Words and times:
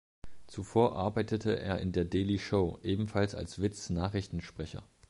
Zuvor 0.47 0.95
arbeitete 0.95 1.59
er 1.59 1.77
in 1.77 1.91
der 1.91 2.05
The 2.05 2.09
Daily 2.09 2.39
Show, 2.39 2.79
ebenfalls 2.81 3.35
als 3.35 3.61
Witz-Nachrichtensprecher. 3.61 4.81